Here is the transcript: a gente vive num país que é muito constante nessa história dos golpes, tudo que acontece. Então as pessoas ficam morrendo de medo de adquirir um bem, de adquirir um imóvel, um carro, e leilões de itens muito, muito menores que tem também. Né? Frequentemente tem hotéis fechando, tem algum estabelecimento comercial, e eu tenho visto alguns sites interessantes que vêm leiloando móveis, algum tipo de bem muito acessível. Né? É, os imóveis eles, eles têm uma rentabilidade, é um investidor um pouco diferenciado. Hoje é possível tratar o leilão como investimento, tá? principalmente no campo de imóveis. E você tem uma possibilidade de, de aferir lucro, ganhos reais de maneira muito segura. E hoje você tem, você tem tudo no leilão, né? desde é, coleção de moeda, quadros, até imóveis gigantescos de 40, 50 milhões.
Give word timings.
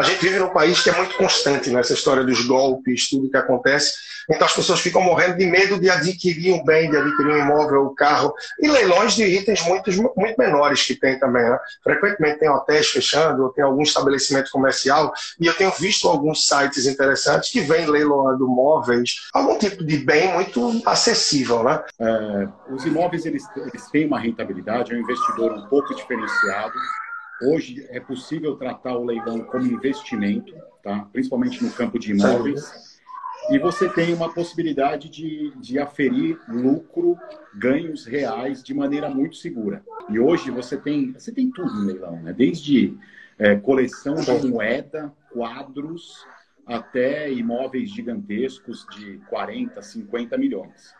a 0.00 0.02
gente 0.02 0.20
vive 0.20 0.38
num 0.38 0.48
país 0.48 0.80
que 0.80 0.88
é 0.88 0.96
muito 0.96 1.14
constante 1.16 1.68
nessa 1.70 1.92
história 1.92 2.24
dos 2.24 2.46
golpes, 2.46 3.10
tudo 3.10 3.30
que 3.30 3.36
acontece. 3.36 3.92
Então 4.30 4.46
as 4.46 4.54
pessoas 4.54 4.80
ficam 4.80 5.02
morrendo 5.02 5.36
de 5.36 5.44
medo 5.44 5.78
de 5.78 5.90
adquirir 5.90 6.54
um 6.54 6.64
bem, 6.64 6.90
de 6.90 6.96
adquirir 6.96 7.34
um 7.34 7.38
imóvel, 7.38 7.86
um 7.86 7.94
carro, 7.94 8.32
e 8.58 8.68
leilões 8.68 9.14
de 9.14 9.24
itens 9.24 9.62
muito, 9.66 9.90
muito 10.16 10.36
menores 10.38 10.86
que 10.86 10.94
tem 10.94 11.18
também. 11.18 11.42
Né? 11.42 11.58
Frequentemente 11.82 12.38
tem 12.38 12.48
hotéis 12.48 12.88
fechando, 12.88 13.52
tem 13.52 13.62
algum 13.62 13.82
estabelecimento 13.82 14.50
comercial, 14.50 15.12
e 15.38 15.46
eu 15.46 15.54
tenho 15.54 15.70
visto 15.72 16.08
alguns 16.08 16.46
sites 16.46 16.86
interessantes 16.86 17.50
que 17.50 17.60
vêm 17.60 17.86
leiloando 17.86 18.48
móveis, 18.48 19.28
algum 19.34 19.58
tipo 19.58 19.84
de 19.84 19.98
bem 19.98 20.32
muito 20.32 20.80
acessível. 20.86 21.62
Né? 21.62 21.82
É, 22.00 22.48
os 22.72 22.86
imóveis 22.86 23.26
eles, 23.26 23.44
eles 23.56 23.90
têm 23.90 24.06
uma 24.06 24.18
rentabilidade, 24.18 24.92
é 24.92 24.96
um 24.96 25.00
investidor 25.00 25.52
um 25.52 25.66
pouco 25.66 25.94
diferenciado. 25.94 26.72
Hoje 27.42 27.86
é 27.88 27.98
possível 27.98 28.56
tratar 28.56 28.96
o 28.96 29.04
leilão 29.04 29.40
como 29.40 29.66
investimento, 29.66 30.54
tá? 30.82 31.08
principalmente 31.12 31.62
no 31.64 31.70
campo 31.70 31.98
de 31.98 32.12
imóveis. 32.12 32.90
E 33.50 33.58
você 33.58 33.88
tem 33.88 34.12
uma 34.12 34.32
possibilidade 34.32 35.08
de, 35.08 35.52
de 35.56 35.78
aferir 35.78 36.38
lucro, 36.46 37.16
ganhos 37.54 38.04
reais 38.04 38.62
de 38.62 38.74
maneira 38.74 39.08
muito 39.08 39.36
segura. 39.36 39.82
E 40.08 40.18
hoje 40.18 40.50
você 40.50 40.76
tem, 40.76 41.12
você 41.12 41.32
tem 41.32 41.50
tudo 41.50 41.72
no 41.72 41.86
leilão, 41.86 42.22
né? 42.22 42.32
desde 42.32 42.96
é, 43.38 43.56
coleção 43.56 44.16
de 44.16 44.46
moeda, 44.46 45.12
quadros, 45.32 46.26
até 46.66 47.32
imóveis 47.32 47.90
gigantescos 47.90 48.86
de 48.94 49.18
40, 49.28 49.82
50 49.82 50.38
milhões. 50.38 50.94